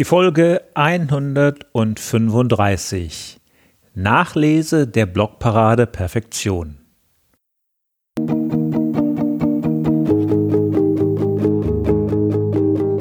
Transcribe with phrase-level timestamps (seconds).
[0.00, 3.38] Die Folge 135.
[3.92, 6.78] Nachlese der Blogparade Perfektion.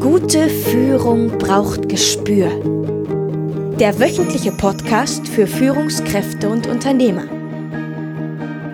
[0.01, 2.49] Gute Führung braucht Gespür.
[3.79, 7.38] Der wöchentliche Podcast für Führungskräfte und Unternehmer.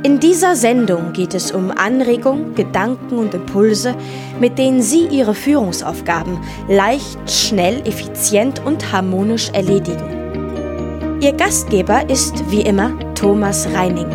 [0.06, 3.96] In dieser Sendung geht es um Anregungen, Gedanken und Impulse,
[4.40, 6.38] mit denen Sie Ihre Führungsaufgaben
[6.70, 11.18] leicht, schnell, effizient und harmonisch erledigen.
[11.22, 14.06] Ihr Gastgeber ist wie immer Thomas Reining.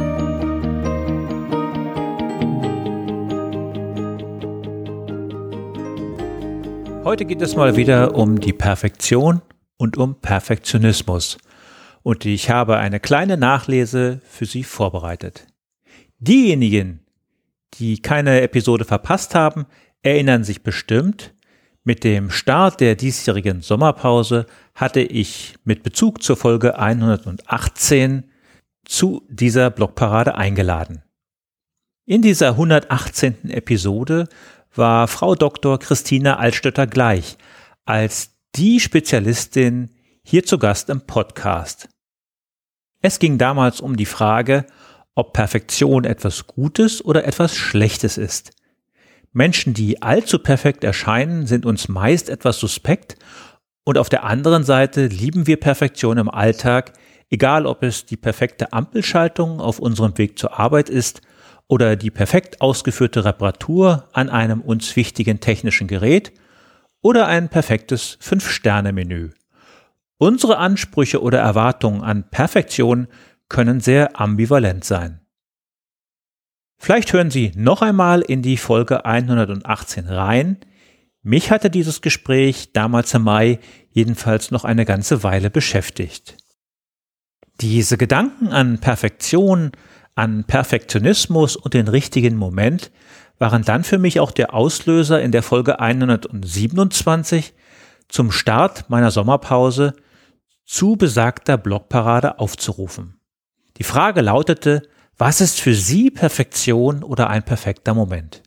[7.02, 9.42] Heute geht es mal wieder um die Perfektion
[9.76, 11.36] und um Perfektionismus.
[12.04, 15.49] Und ich habe eine kleine Nachlese für Sie vorbereitet.
[16.22, 17.00] Diejenigen,
[17.74, 19.64] die keine Episode verpasst haben,
[20.02, 21.34] erinnern sich bestimmt,
[21.82, 28.30] mit dem Start der diesjährigen Sommerpause hatte ich mit Bezug zur Folge 118
[28.84, 31.02] zu dieser Blogparade eingeladen.
[32.04, 33.48] In dieser 118.
[33.48, 34.28] Episode
[34.74, 35.78] war Frau Dr.
[35.78, 37.38] Christina Altstötter gleich
[37.86, 39.90] als die Spezialistin
[40.22, 41.88] hier zu Gast im Podcast.
[43.00, 44.66] Es ging damals um die Frage,
[45.14, 48.52] ob Perfektion etwas Gutes oder etwas Schlechtes ist.
[49.32, 53.16] Menschen, die allzu perfekt erscheinen, sind uns meist etwas suspekt
[53.84, 56.92] und auf der anderen Seite lieben wir Perfektion im Alltag,
[57.30, 61.22] egal ob es die perfekte Ampelschaltung auf unserem Weg zur Arbeit ist
[61.68, 66.32] oder die perfekt ausgeführte Reparatur an einem uns wichtigen technischen Gerät
[67.02, 69.30] oder ein perfektes Fünf-Sterne-Menü.
[70.18, 73.08] Unsere Ansprüche oder Erwartungen an Perfektion
[73.50, 75.20] können sehr ambivalent sein.
[76.78, 80.56] Vielleicht hören Sie noch einmal in die Folge 118 rein.
[81.22, 83.58] Mich hatte dieses Gespräch damals im Mai
[83.90, 86.38] jedenfalls noch eine ganze Weile beschäftigt.
[87.60, 89.72] Diese Gedanken an Perfektion,
[90.14, 92.90] an Perfektionismus und den richtigen Moment
[93.38, 97.52] waren dann für mich auch der Auslöser in der Folge 127
[98.08, 99.94] zum Start meiner Sommerpause
[100.64, 103.19] zu besagter Blogparade aufzurufen.
[103.80, 104.82] Die Frage lautete,
[105.16, 108.42] was ist für Sie Perfektion oder ein perfekter Moment?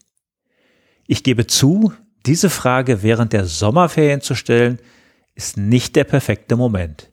[1.07, 1.91] Ich gebe zu,
[2.27, 4.77] diese Frage während der Sommerferien zu stellen,
[5.33, 7.09] ist nicht der perfekte Moment.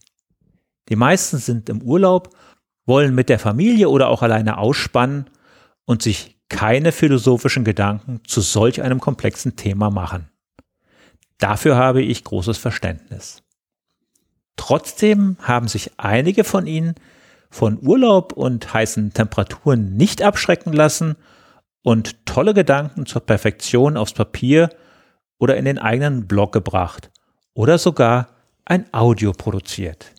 [0.91, 2.37] Die meisten sind im Urlaub,
[2.85, 5.31] wollen mit der Familie oder auch alleine ausspannen
[5.87, 10.29] und sich keine philosophischen Gedanken zu solch einem komplexen Thema machen.
[11.39, 13.43] Dafür habe ich großes Verständnis.
[14.57, 16.97] Trotzdem haben sich einige von Ihnen
[17.51, 21.17] von Urlaub und heißen Temperaturen nicht abschrecken lassen
[21.83, 24.71] und tolle Gedanken zur Perfektion aufs Papier
[25.39, 27.11] oder in den eigenen Blog gebracht
[27.55, 28.29] oder sogar
[28.65, 30.15] ein Audio produziert.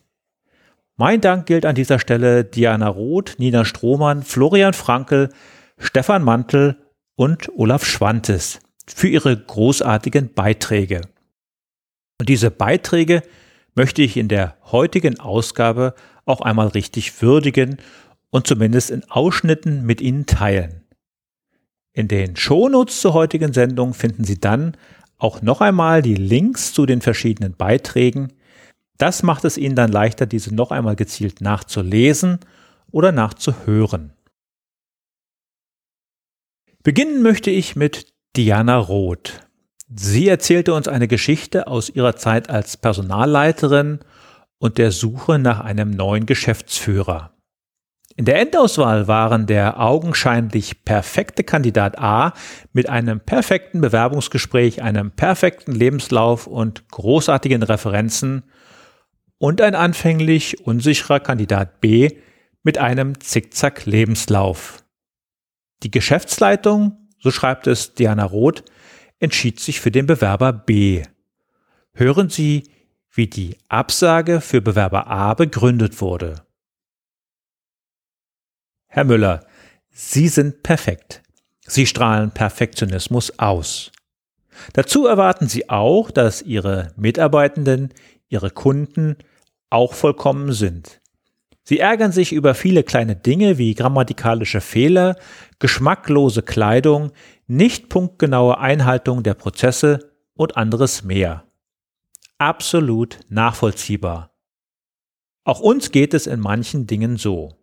[0.97, 5.29] Mein Dank gilt an dieser Stelle Diana Roth, Nina Strohmann, Florian Frankel,
[5.77, 6.77] Stefan Mantel
[7.15, 11.01] und Olaf Schwantes für ihre großartigen Beiträge.
[12.19, 13.23] Und diese Beiträge
[13.73, 17.77] möchte ich in der heutigen Ausgabe auch einmal richtig würdigen
[18.29, 20.83] und zumindest in Ausschnitten mit Ihnen teilen.
[21.93, 24.77] In den Shownotes zur heutigen Sendung finden Sie dann
[25.17, 28.33] auch noch einmal die Links zu den verschiedenen Beiträgen.
[28.97, 32.39] Das macht es Ihnen dann leichter, diese noch einmal gezielt nachzulesen
[32.91, 34.13] oder nachzuhören.
[36.83, 39.47] Beginnen möchte ich mit Diana Roth.
[39.93, 43.99] Sie erzählte uns eine Geschichte aus ihrer Zeit als Personalleiterin
[44.61, 47.33] und der Suche nach einem neuen Geschäftsführer.
[48.15, 52.33] In der Endauswahl waren der augenscheinlich perfekte Kandidat A
[52.71, 58.43] mit einem perfekten Bewerbungsgespräch, einem perfekten Lebenslauf und großartigen Referenzen
[59.39, 62.09] und ein anfänglich unsicherer Kandidat B
[62.61, 64.83] mit einem Zickzack-Lebenslauf.
[65.81, 68.63] Die Geschäftsleitung, so schreibt es Diana Roth,
[69.19, 71.01] entschied sich für den Bewerber B.
[71.93, 72.69] Hören Sie
[73.13, 76.45] wie die Absage für Bewerber A begründet wurde.
[78.87, 79.45] Herr Müller,
[79.89, 81.21] Sie sind perfekt.
[81.65, 83.91] Sie strahlen Perfektionismus aus.
[84.73, 87.93] Dazu erwarten Sie auch, dass Ihre Mitarbeitenden,
[88.29, 89.17] Ihre Kunden
[89.69, 91.01] auch vollkommen sind.
[91.63, 95.15] Sie ärgern sich über viele kleine Dinge wie grammatikalische Fehler,
[95.59, 97.11] geschmacklose Kleidung,
[97.47, 101.45] nicht punktgenaue Einhaltung der Prozesse und anderes mehr
[102.41, 104.33] absolut nachvollziehbar.
[105.43, 107.55] Auch uns geht es in manchen Dingen so.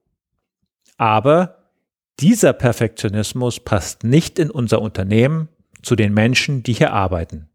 [0.96, 1.72] Aber
[2.20, 5.48] dieser Perfektionismus passt nicht in unser Unternehmen
[5.82, 7.48] zu den Menschen, die hier arbeiten.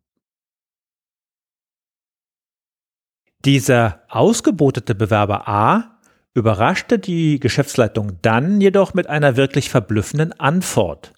[3.45, 5.99] Dieser ausgebotete Bewerber A
[6.33, 11.13] überraschte die Geschäftsleitung dann jedoch mit einer wirklich verblüffenden Antwort.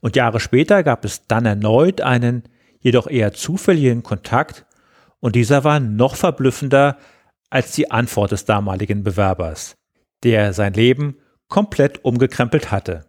[0.00, 2.44] Und Jahre später gab es dann erneut einen
[2.80, 4.66] jedoch eher zufälligen Kontakt
[5.20, 6.98] und dieser war noch verblüffender
[7.50, 9.76] als die Antwort des damaligen Bewerbers,
[10.22, 11.16] der sein Leben
[11.48, 13.06] komplett umgekrempelt hatte.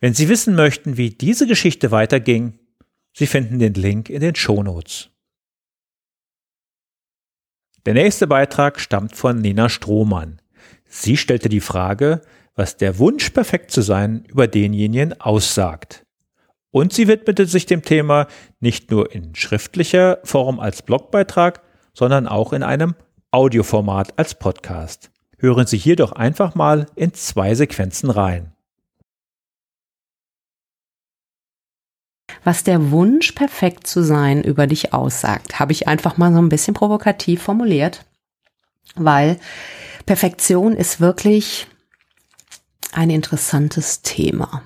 [0.00, 2.58] Wenn Sie wissen möchten, wie diese Geschichte weiterging,
[3.12, 5.10] Sie finden den Link in den Shownotes.
[7.86, 10.40] Der nächste Beitrag stammt von Nina Strohmann.
[10.86, 12.22] Sie stellte die Frage,
[12.54, 16.03] was der Wunsch, perfekt zu sein, über denjenigen aussagt.
[16.74, 18.26] Und sie widmete sich dem Thema
[18.58, 21.62] nicht nur in schriftlicher Form als Blogbeitrag,
[21.92, 22.96] sondern auch in einem
[23.30, 25.12] Audioformat als Podcast.
[25.38, 28.54] Hören Sie hier doch einfach mal in zwei Sequenzen rein.
[32.42, 36.48] Was der Wunsch, perfekt zu sein, über dich aussagt, habe ich einfach mal so ein
[36.48, 38.04] bisschen provokativ formuliert,
[38.96, 39.38] weil
[40.06, 41.68] Perfektion ist wirklich
[42.90, 44.64] ein interessantes Thema.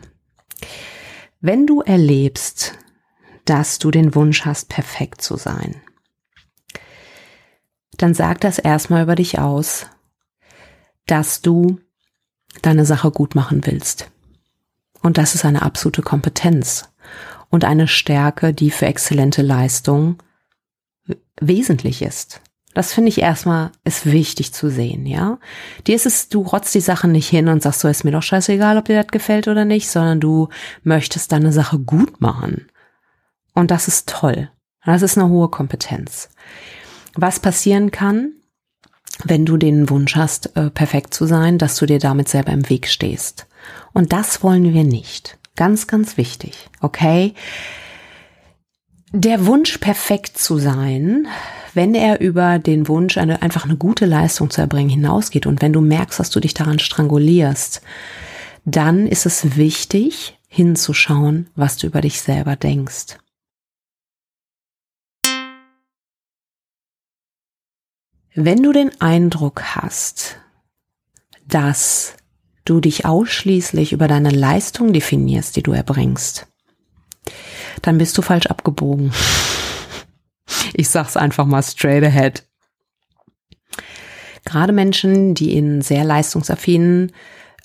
[1.40, 2.74] Wenn du erlebst,
[3.44, 5.80] dass du den Wunsch hast, perfekt zu sein,
[7.96, 9.86] dann sag das erstmal über dich aus,
[11.06, 11.78] dass du
[12.62, 14.10] deine Sache gut machen willst.
[15.02, 16.88] Und das ist eine absolute Kompetenz
[17.50, 20.20] und eine Stärke, die für exzellente Leistung
[21.40, 22.40] wesentlich ist.
[22.74, 25.38] Das finde ich erstmal ist wichtig zu sehen, ja.
[25.86, 28.22] Dir ist es, du rotzt die Sachen nicht hin und sagst so, ist mir doch
[28.22, 30.48] scheißegal, ob dir das gefällt oder nicht, sondern du
[30.82, 32.68] möchtest deine Sache gut machen.
[33.54, 34.50] Und das ist toll.
[34.84, 36.28] Das ist eine hohe Kompetenz.
[37.14, 38.32] Was passieren kann,
[39.24, 42.68] wenn du den Wunsch hast, äh, perfekt zu sein, dass du dir damit selber im
[42.70, 43.46] Weg stehst.
[43.92, 45.38] Und das wollen wir nicht.
[45.56, 46.70] Ganz, ganz wichtig.
[46.80, 47.34] Okay?
[49.12, 51.28] Der Wunsch, perfekt zu sein,
[51.72, 55.72] wenn er über den Wunsch, eine, einfach eine gute Leistung zu erbringen, hinausgeht und wenn
[55.72, 57.80] du merkst, dass du dich daran strangulierst,
[58.66, 63.16] dann ist es wichtig, hinzuschauen, was du über dich selber denkst.
[68.34, 70.36] Wenn du den Eindruck hast,
[71.46, 72.14] dass
[72.66, 76.47] du dich ausschließlich über deine Leistung definierst, die du erbringst,
[77.82, 79.12] dann bist du falsch abgebogen.
[80.74, 82.44] Ich sag's einfach mal straight ahead.
[84.44, 87.12] Gerade Menschen, die in sehr leistungsaffinen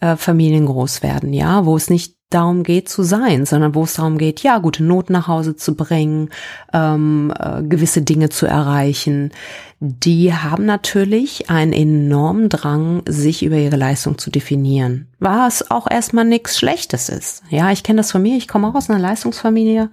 [0.04, 3.94] äh, Familien groß werden, ja, wo es nicht darum geht zu sein, sondern wo es
[3.94, 6.30] darum geht, ja, gute Noten nach Hause zu bringen,
[6.74, 9.32] ähm, äh, gewisse Dinge zu erreichen.
[9.80, 16.26] Die haben natürlich einen enormen Drang, sich über ihre Leistung zu definieren, was auch erstmal
[16.26, 17.44] nichts Schlechtes ist.
[17.50, 19.90] Ja, ich kenne das von mir, ich komme auch aus einer Leistungsfamilie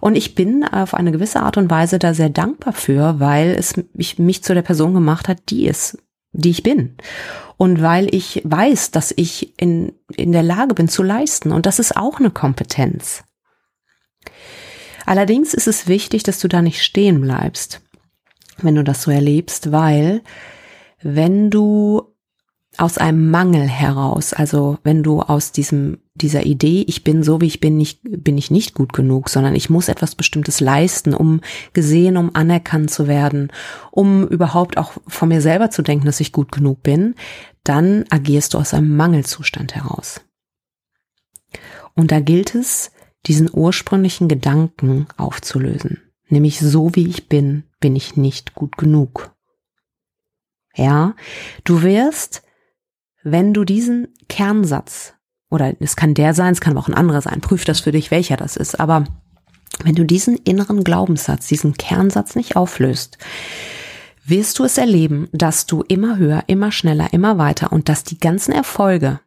[0.00, 3.74] und ich bin auf eine gewisse Art und Weise da sehr dankbar für, weil es
[3.94, 5.98] mich, mich zu der Person gemacht hat, die es,
[6.36, 6.96] die ich bin.
[7.56, 11.52] Und weil ich weiß, dass ich in, in der Lage bin zu leisten.
[11.52, 13.24] Und das ist auch eine Kompetenz.
[15.06, 17.80] Allerdings ist es wichtig, dass du da nicht stehen bleibst,
[18.58, 20.22] wenn du das so erlebst, weil
[21.00, 22.14] wenn du
[22.76, 27.46] aus einem Mangel heraus, also wenn du aus diesem dieser Idee, ich bin so wie
[27.46, 31.40] ich bin, nicht, bin ich nicht gut genug, sondern ich muss etwas Bestimmtes leisten, um
[31.72, 33.50] gesehen, um anerkannt zu werden,
[33.90, 37.14] um überhaupt auch von mir selber zu denken, dass ich gut genug bin,
[37.64, 40.20] dann agierst du aus einem Mangelzustand heraus.
[41.94, 42.92] Und da gilt es,
[43.26, 46.02] diesen ursprünglichen Gedanken aufzulösen.
[46.28, 49.32] Nämlich so wie ich bin, bin ich nicht gut genug.
[50.74, 51.14] Ja,
[51.64, 52.42] du wirst
[53.28, 55.14] wenn du diesen Kernsatz,
[55.50, 57.92] oder es kann der sein, es kann aber auch ein anderer sein, prüf das für
[57.92, 59.04] dich, welcher das ist, aber
[59.82, 63.18] wenn du diesen inneren Glaubenssatz, diesen Kernsatz nicht auflöst,
[64.24, 68.18] wirst du es erleben, dass du immer höher, immer schneller, immer weiter und dass die
[68.18, 69.20] ganzen Erfolge,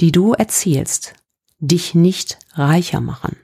[0.00, 1.14] die du erzielst,
[1.58, 3.36] dich nicht reicher machen.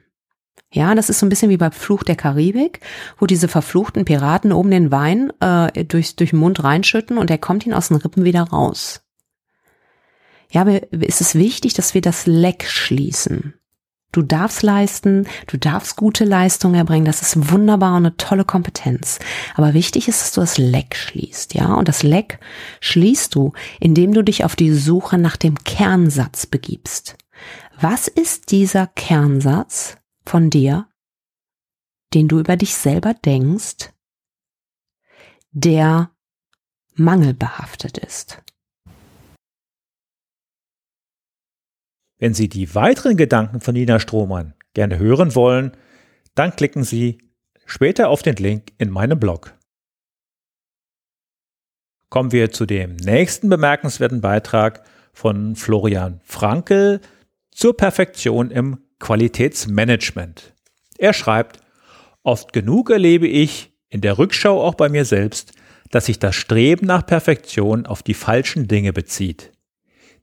[0.73, 2.81] Ja, das ist so ein bisschen wie bei Fluch der Karibik,
[3.17, 7.37] wo diese verfluchten Piraten oben den Wein äh, durch, durch den Mund reinschütten und er
[7.37, 9.01] kommt ihnen aus den Rippen wieder raus.
[10.49, 13.53] Ja, ist es wichtig, dass wir das Leck schließen.
[14.13, 19.19] Du darfst leisten, du darfst gute Leistungen erbringen, das ist wunderbar und eine tolle Kompetenz.
[19.55, 21.73] Aber wichtig ist, dass du das Leck schließt, ja?
[21.73, 22.39] Und das Leck
[22.79, 27.17] schließt du, indem du dich auf die Suche nach dem Kernsatz begibst.
[27.79, 30.87] Was ist dieser Kernsatz von dir,
[32.13, 33.91] den du über dich selber denkst,
[35.51, 36.11] der
[36.95, 38.41] mangelbehaftet ist?
[42.19, 45.71] Wenn Sie die weiteren Gedanken von Nina Strohmann gerne hören wollen,
[46.35, 47.19] dann klicken Sie
[47.65, 49.57] später auf den Link in meinem Blog.
[52.09, 54.83] kommen wir zu dem nächsten bemerkenswerten Beitrag
[55.13, 57.01] von Florian Frankel
[57.51, 60.53] zur Perfektion im Qualitätsmanagement.
[60.97, 61.59] Er schreibt,
[62.23, 65.53] oft genug erlebe ich, in der Rückschau auch bei mir selbst,
[65.91, 69.51] dass sich das Streben nach Perfektion auf die falschen Dinge bezieht.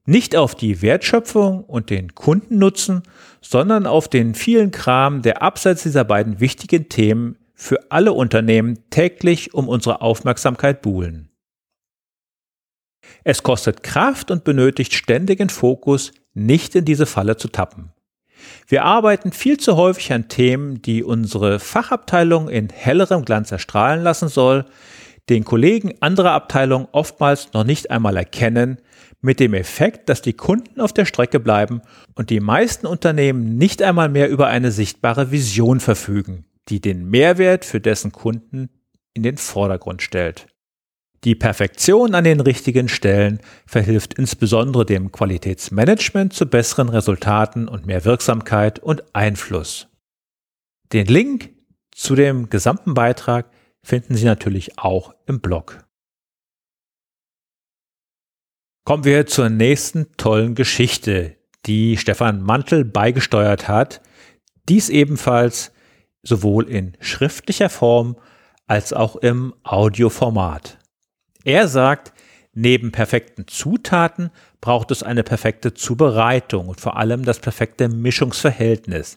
[0.06, 3.02] Nicht auf die Wertschöpfung und den Kundennutzen,
[3.40, 9.54] sondern auf den vielen Kram, der abseits dieser beiden wichtigen Themen für alle Unternehmen täglich
[9.54, 11.30] um unsere Aufmerksamkeit buhlen.
[13.22, 17.92] Es kostet Kraft und benötigt ständigen Fokus, nicht in diese Falle zu tappen.
[18.66, 24.28] Wir arbeiten viel zu häufig an Themen, die unsere Fachabteilung in hellerem Glanz erstrahlen lassen
[24.28, 24.66] soll,
[25.30, 28.78] den Kollegen anderer Abteilungen oftmals noch nicht einmal erkennen,
[29.24, 31.80] mit dem Effekt, dass die Kunden auf der Strecke bleiben
[32.14, 37.64] und die meisten Unternehmen nicht einmal mehr über eine sichtbare Vision verfügen, die den Mehrwert
[37.64, 38.68] für dessen Kunden
[39.14, 40.46] in den Vordergrund stellt.
[41.24, 48.04] Die Perfektion an den richtigen Stellen verhilft insbesondere dem Qualitätsmanagement zu besseren Resultaten und mehr
[48.04, 49.88] Wirksamkeit und Einfluss.
[50.92, 51.48] Den Link
[51.92, 53.50] zu dem gesamten Beitrag
[53.82, 55.83] finden Sie natürlich auch im Blog.
[58.84, 64.02] Kommen wir zur nächsten tollen Geschichte, die Stefan Mantel beigesteuert hat.
[64.68, 65.72] Dies ebenfalls
[66.22, 68.16] sowohl in schriftlicher Form
[68.66, 70.78] als auch im Audioformat.
[71.44, 72.12] Er sagt,
[72.52, 79.16] neben perfekten Zutaten braucht es eine perfekte Zubereitung und vor allem das perfekte Mischungsverhältnis.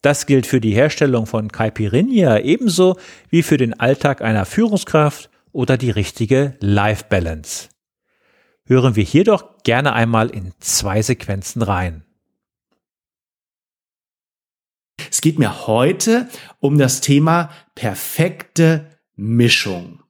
[0.00, 2.96] Das gilt für die Herstellung von Caipirinha ebenso
[3.28, 7.68] wie für den Alltag einer Führungskraft oder die richtige Life Balance.
[8.66, 12.02] Hören wir hier doch gerne einmal in zwei Sequenzen rein.
[15.10, 16.28] Es geht mir heute
[16.60, 20.02] um das Thema perfekte Mischung.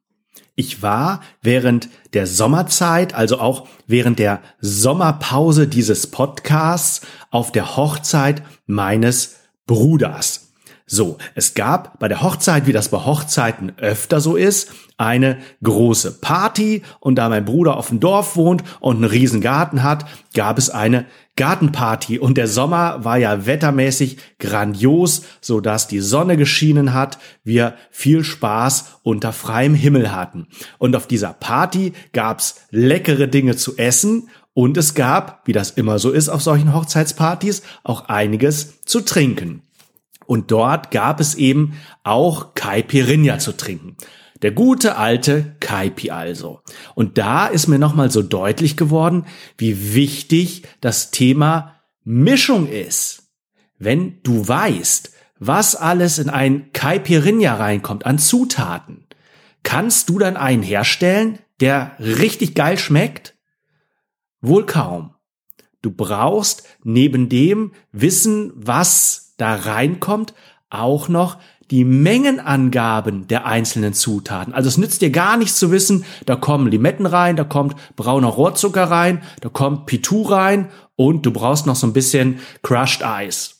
[0.54, 8.42] Ich war während der Sommerzeit, also auch während der Sommerpause dieses Podcasts, auf der Hochzeit
[8.66, 10.43] meines Bruders.
[10.86, 16.20] So, es gab bei der Hochzeit, wie das bei Hochzeiten öfter so ist, eine große
[16.20, 20.58] Party und da mein Bruder auf dem Dorf wohnt und einen riesen Garten hat, gab
[20.58, 26.92] es eine Gartenparty und der Sommer war ja wettermäßig grandios, so dass die Sonne geschienen
[26.92, 30.48] hat, wir viel Spaß unter freiem Himmel hatten.
[30.76, 35.98] Und auf dieser Party gab's leckere Dinge zu essen und es gab, wie das immer
[35.98, 39.62] so ist auf solchen Hochzeitspartys, auch einiges zu trinken.
[40.26, 43.96] Und dort gab es eben auch Caipirinha zu trinken.
[44.42, 46.60] Der gute alte Kaipi also.
[46.94, 49.26] Und da ist mir nochmal so deutlich geworden,
[49.56, 53.30] wie wichtig das Thema Mischung ist.
[53.78, 59.06] Wenn du weißt, was alles in ein Caipirinha reinkommt an Zutaten,
[59.62, 63.34] kannst du dann einen herstellen, der richtig geil schmeckt?
[64.40, 65.14] Wohl kaum.
[65.80, 70.34] Du brauchst neben dem Wissen, was da reinkommt,
[70.70, 71.38] auch noch
[71.70, 74.52] die Mengenangaben der einzelnen Zutaten.
[74.52, 78.28] Also es nützt dir gar nichts zu wissen, da kommen Limetten rein, da kommt brauner
[78.28, 83.54] Rohrzucker rein, da kommt Pitou rein und du brauchst noch so ein bisschen Crushed Ice.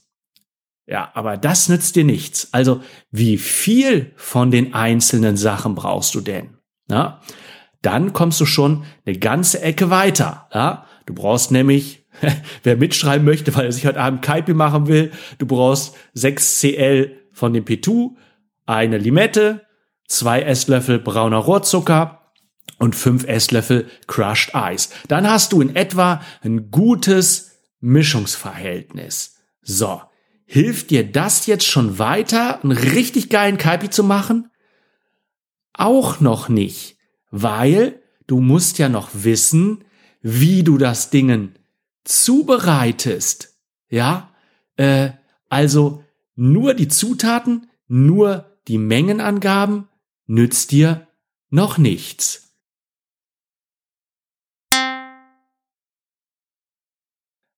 [0.86, 2.48] Ja, aber das nützt dir nichts.
[2.52, 6.58] Also wie viel von den einzelnen Sachen brauchst du denn?
[6.90, 7.20] Ja,
[7.80, 10.48] dann kommst du schon eine ganze Ecke weiter.
[10.52, 12.03] Ja, du brauchst nämlich
[12.62, 17.16] Wer mitschreiben möchte, weil er sich heute Abend Kaipi machen will, du brauchst 6 CL
[17.32, 18.12] von dem P2,
[18.66, 19.66] eine Limette,
[20.06, 22.32] zwei Esslöffel brauner Rohrzucker
[22.78, 24.90] und fünf Esslöffel Crushed Ice.
[25.08, 29.36] Dann hast du in etwa ein gutes Mischungsverhältnis.
[29.62, 30.02] So.
[30.46, 34.50] Hilft dir das jetzt schon weiter, einen richtig geilen Kaipi zu machen?
[35.72, 36.98] Auch noch nicht,
[37.30, 39.84] weil du musst ja noch wissen,
[40.20, 41.58] wie du das Dingen
[42.04, 43.58] zubereitest,
[43.88, 44.34] ja,
[44.76, 45.10] äh,
[45.48, 46.04] also
[46.36, 49.88] nur die Zutaten, nur die Mengenangaben
[50.26, 51.06] nützt dir
[51.50, 52.54] noch nichts.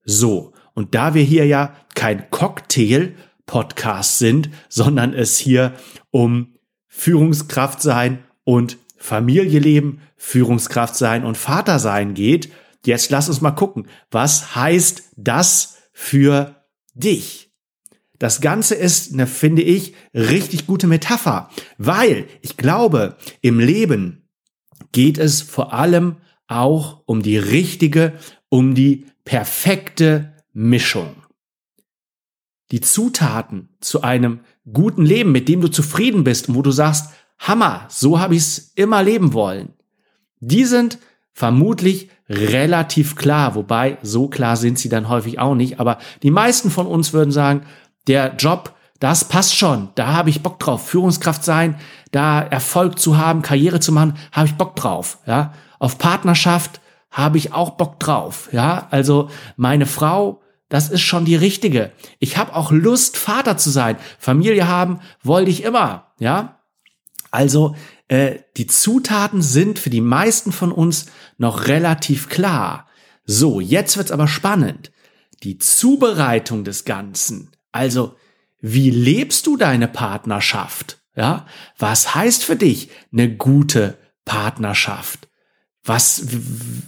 [0.04, 5.74] So, und da wir hier ja kein Cocktail-Podcast sind, sondern es hier
[6.10, 6.54] um
[6.86, 12.52] Führungskraft sein und Familie leben, Führungskraft sein und Vater sein geht,
[12.86, 16.64] Jetzt lass uns mal gucken, was heißt das für
[16.94, 17.52] dich?
[18.18, 24.28] Das Ganze ist, ne, finde ich, richtig gute Metapher, weil ich glaube, im Leben
[24.92, 26.16] geht es vor allem
[26.46, 28.14] auch um die richtige,
[28.48, 31.16] um die perfekte Mischung.
[32.70, 34.40] Die Zutaten zu einem
[34.72, 38.42] guten Leben, mit dem du zufrieden bist und wo du sagst, Hammer, so habe ich
[38.42, 39.74] es immer leben wollen.
[40.40, 40.98] Die sind
[41.36, 46.70] vermutlich relativ klar, wobei so klar sind sie dann häufig auch nicht, aber die meisten
[46.70, 47.66] von uns würden sagen,
[48.06, 51.78] der Job, das passt schon, da habe ich Bock drauf, Führungskraft sein,
[52.10, 55.52] da Erfolg zu haben, Karriere zu machen, habe ich Bock drauf, ja?
[55.78, 58.86] Auf Partnerschaft habe ich auch Bock drauf, ja?
[58.90, 60.40] Also meine Frau,
[60.70, 61.92] das ist schon die richtige.
[62.18, 66.60] Ich habe auch Lust Vater zu sein, Familie haben wollte ich immer, ja?
[67.30, 67.76] Also
[68.08, 71.06] äh, die Zutaten sind für die meisten von uns
[71.38, 72.88] noch relativ klar.
[73.24, 74.92] So, jetzt wird's aber spannend.
[75.42, 78.16] Die Zubereitung des Ganzen, also
[78.60, 80.98] wie lebst du deine Partnerschaft?
[81.14, 81.46] Ja,
[81.78, 85.25] was heißt für dich eine gute Partnerschaft?
[85.86, 86.26] Was,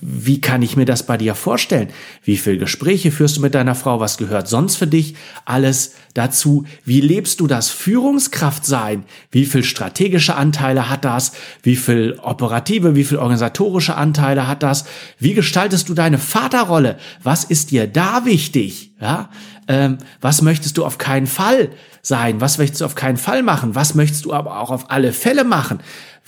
[0.01, 1.89] wie kann ich mir das bei dir vorstellen?
[2.25, 4.01] Wie viele Gespräche führst du mit deiner Frau?
[4.01, 5.15] Was gehört sonst für dich
[5.45, 6.65] alles dazu?
[6.85, 9.05] Wie lebst du das Führungskraft sein?
[9.31, 11.31] Wie viel strategische Anteile hat das?
[11.63, 14.85] Wie viel operative, wie viel organisatorische Anteile hat das?
[15.21, 16.99] Wie gestaltest du deine Vaterrolle?
[17.23, 18.93] Was ist dir da wichtig?
[19.01, 19.31] Ja,
[19.69, 21.71] ähm, was möchtest du auf keinen Fall
[22.03, 22.41] sein?
[22.41, 23.77] Was möchtest du auf keinen Fall machen?
[23.77, 25.79] Was möchtest du aber auch auf alle Fälle machen?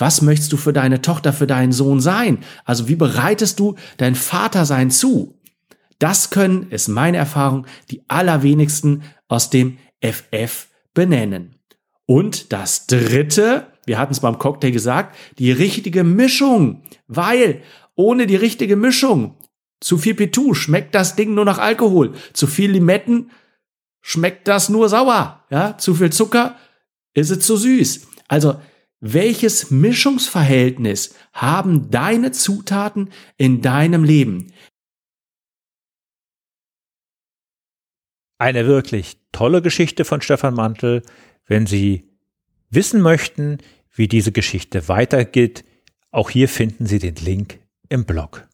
[0.00, 2.38] Was möchtest du für deine Tochter, für deinen Sohn sein?
[2.64, 5.38] Also wie bereitest du dein Vatersein zu?
[5.98, 11.56] Das können, ist meine Erfahrung, die allerwenigsten aus dem FF benennen.
[12.06, 16.82] Und das dritte, wir hatten es beim Cocktail gesagt, die richtige Mischung.
[17.06, 17.62] Weil
[17.94, 19.36] ohne die richtige Mischung,
[19.80, 22.14] zu viel Pitou, schmeckt das Ding nur nach Alkohol.
[22.32, 23.30] Zu viel Limetten,
[24.00, 25.44] schmeckt das nur sauer.
[25.50, 26.56] Ja, zu viel Zucker,
[27.12, 28.06] ist es zu süß.
[28.28, 28.56] Also
[29.00, 34.52] welches Mischungsverhältnis haben deine Zutaten in deinem Leben?
[38.38, 41.02] Eine wirklich tolle Geschichte von Stefan Mantel.
[41.46, 42.08] Wenn Sie
[42.70, 43.58] wissen möchten,
[43.92, 45.64] wie diese Geschichte weitergeht,
[46.10, 47.58] auch hier finden Sie den Link
[47.88, 48.48] im Blog.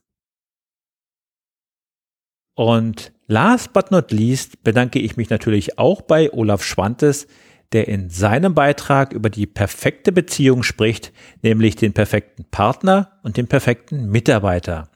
[2.55, 7.27] Und last but not least bedanke ich mich natürlich auch bei Olaf Schwantes,
[7.73, 13.49] der in seinem Beitrag über die perfekte Beziehung spricht, nämlich den perfekten Partner und den
[13.49, 14.91] perfekten Mitarbeiter.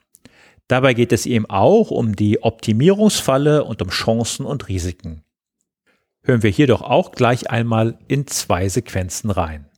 [0.67, 5.23] Dabei geht es ihm auch um die Optimierungsfalle und um Chancen und Risiken.
[6.23, 9.70] Hören wir hier doch auch gleich einmal in zwei Sequenzen rein.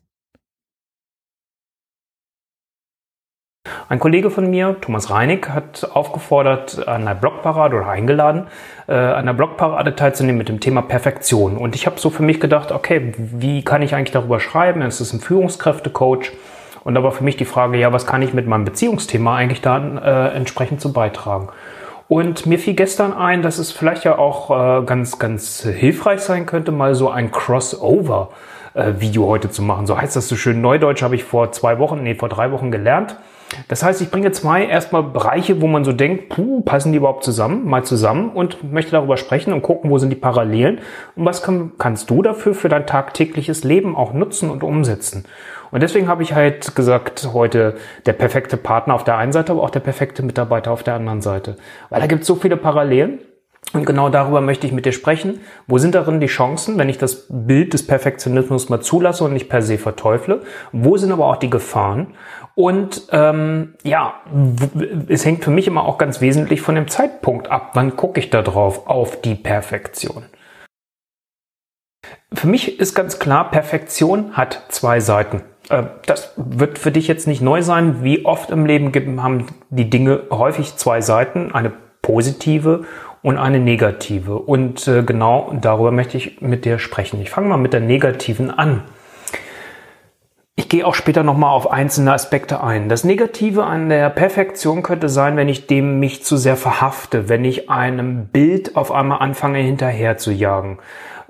[3.88, 8.48] Ein Kollege von mir, Thomas Reinig, hat aufgefordert, an einer Blogparade oder eingeladen,
[8.88, 11.58] äh, an einer Blogparade teilzunehmen mit dem Thema Perfektion.
[11.58, 14.82] Und ich habe so für mich gedacht, okay, wie kann ich eigentlich darüber schreiben?
[14.82, 16.32] Es ist ein Führungskräftecoach.
[16.84, 19.62] Und da war für mich die Frage, ja, was kann ich mit meinem Beziehungsthema eigentlich
[19.62, 21.48] da äh, entsprechend zu beitragen?
[22.10, 26.46] Und mir fiel gestern ein, dass es vielleicht ja auch äh, ganz, ganz hilfreich sein
[26.46, 28.30] könnte, mal so ein Crossover
[28.74, 29.88] äh, heute zu machen.
[29.88, 32.70] So heißt das so schön neudeutsch, habe ich vor zwei Wochen, nee, vor drei Wochen
[32.70, 33.16] gelernt.
[33.68, 37.24] Das heißt, ich bringe zwei erstmal Bereiche, wo man so denkt, puh, passen die überhaupt
[37.24, 40.80] zusammen, mal zusammen und möchte darüber sprechen und gucken, wo sind die Parallelen
[41.16, 45.26] und was kann, kannst du dafür für dein tagtägliches Leben auch nutzen und umsetzen.
[45.72, 49.64] Und deswegen habe ich halt gesagt, heute der perfekte Partner auf der einen Seite, aber
[49.64, 51.58] auch der perfekte Mitarbeiter auf der anderen Seite.
[51.90, 53.20] Weil da gibt es so viele Parallelen.
[53.74, 55.42] Und genau darüber möchte ich mit dir sprechen.
[55.66, 59.50] Wo sind darin die Chancen, wenn ich das Bild des Perfektionismus mal zulasse und nicht
[59.50, 60.42] per se verteufle?
[60.72, 62.14] Wo sind aber auch die Gefahren?
[62.56, 64.14] Und ähm, ja,
[65.08, 67.72] es hängt für mich immer auch ganz wesentlich von dem Zeitpunkt ab.
[67.74, 70.26] Wann gucke ich da drauf auf die Perfektion?
[72.32, 75.42] Für mich ist ganz klar, Perfektion hat zwei Seiten.
[75.70, 78.04] Äh, das wird für dich jetzt nicht neu sein.
[78.04, 81.72] Wie oft im Leben haben die Dinge häufig zwei Seiten, eine
[82.04, 82.84] positive
[83.24, 84.38] und eine negative.
[84.38, 87.20] Und äh, genau darüber möchte ich mit dir sprechen.
[87.22, 88.84] Ich fange mal mit der negativen an.
[90.56, 92.88] Ich gehe auch später nochmal auf einzelne Aspekte ein.
[92.88, 97.44] Das Negative an der Perfektion könnte sein, wenn ich dem mich zu sehr verhafte, wenn
[97.44, 100.78] ich einem Bild auf einmal anfange hinterher zu jagen.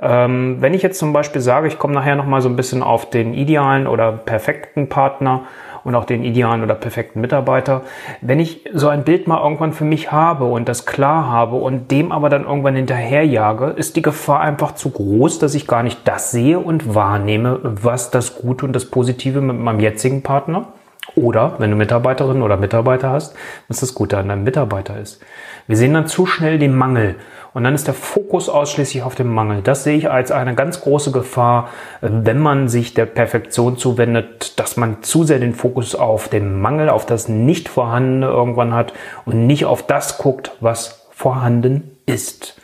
[0.02, 3.10] Ähm, wenn ich jetzt zum Beispiel sage, ich komme nachher nochmal so ein bisschen auf
[3.10, 5.44] den idealen oder perfekten Partner
[5.84, 7.82] und auch den idealen oder perfekten Mitarbeiter.
[8.22, 11.92] Wenn ich so ein Bild mal irgendwann für mich habe und das klar habe und
[11.92, 16.00] dem aber dann irgendwann hinterherjage, ist die Gefahr einfach zu groß, dass ich gar nicht
[16.06, 20.68] das sehe und wahrnehme, was das Gute und das Positive mit meinem jetzigen Partner
[21.16, 23.36] oder wenn du Mitarbeiterinnen oder Mitarbeiter hast,
[23.68, 25.22] was das Gute an deinem Mitarbeiter ist.
[25.68, 27.16] Wir sehen dann zu schnell den Mangel
[27.54, 29.62] und dann ist der Fokus ausschließlich auf dem Mangel.
[29.62, 31.70] Das sehe ich als eine ganz große Gefahr,
[32.02, 36.90] wenn man sich der Perfektion zuwendet, dass man zu sehr den Fokus auf den Mangel,
[36.90, 38.94] auf das Nicht-Vorhandene irgendwann hat
[39.26, 42.60] und nicht auf das guckt, was vorhanden ist.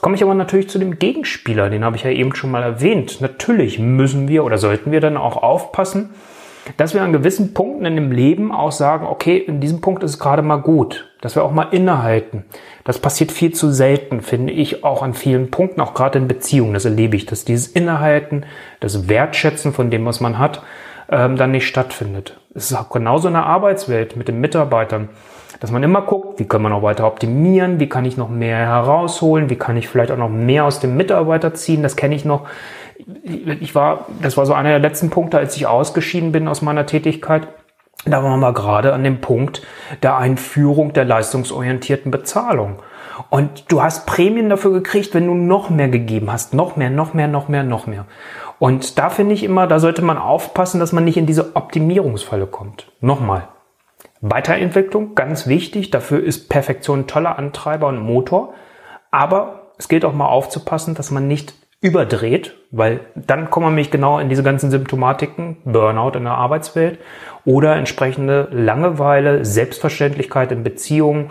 [0.00, 2.62] Jetzt komme ich aber natürlich zu dem Gegenspieler, den habe ich ja eben schon mal
[2.62, 3.20] erwähnt.
[3.20, 6.14] Natürlich müssen wir oder sollten wir dann auch aufpassen,
[6.78, 10.12] dass wir an gewissen Punkten in dem Leben auch sagen, okay, in diesem Punkt ist
[10.12, 12.46] es gerade mal gut, dass wir auch mal innehalten.
[12.84, 16.72] Das passiert viel zu selten, finde ich, auch an vielen Punkten, auch gerade in Beziehungen,
[16.72, 18.46] das erlebe ich, dass dieses Innehalten,
[18.80, 20.62] das Wertschätzen von dem, was man hat,
[21.10, 22.40] ähm, dann nicht stattfindet.
[22.54, 25.10] Es ist auch genauso in der Arbeitswelt mit den Mitarbeitern,
[25.60, 28.56] dass man immer guckt, wie können wir noch weiter optimieren, wie kann ich noch mehr
[28.56, 32.24] herausholen, wie kann ich vielleicht auch noch mehr aus dem Mitarbeiter ziehen, das kenne ich
[32.24, 32.46] noch
[33.34, 36.86] ich war, das war so einer der letzten Punkte, als ich ausgeschieden bin aus meiner
[36.86, 37.48] Tätigkeit.
[38.06, 39.62] Da waren wir gerade an dem Punkt
[40.02, 42.76] der Einführung der leistungsorientierten Bezahlung.
[43.28, 46.54] Und du hast Prämien dafür gekriegt, wenn du noch mehr gegeben hast.
[46.54, 48.06] Noch mehr, noch mehr, noch mehr, noch mehr.
[48.58, 52.46] Und da finde ich immer, da sollte man aufpassen, dass man nicht in diese Optimierungsfalle
[52.46, 52.90] kommt.
[53.00, 53.48] Nochmal.
[54.20, 55.90] Weiterentwicklung, ganz wichtig.
[55.90, 58.54] Dafür ist Perfektion ein toller Antreiber und Motor.
[59.10, 63.90] Aber es gilt auch mal aufzupassen, dass man nicht überdreht, weil dann kommen wir nämlich
[63.90, 66.98] genau in diese ganzen Symptomatiken, Burnout in der Arbeitswelt
[67.46, 71.30] oder entsprechende Langeweile, Selbstverständlichkeit in Beziehungen.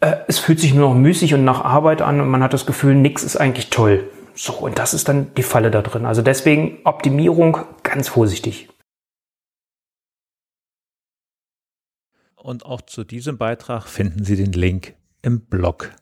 [0.00, 2.66] Äh, es fühlt sich nur noch müßig und nach Arbeit an und man hat das
[2.66, 4.08] Gefühl, nichts ist eigentlich toll.
[4.34, 6.06] So, und das ist dann die Falle da drin.
[6.06, 8.68] Also deswegen Optimierung ganz vorsichtig.
[12.42, 15.92] Und auch zu diesem Beitrag finden Sie den Link im Blog.